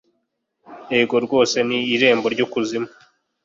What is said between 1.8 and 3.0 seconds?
irembo ry'ikuzimu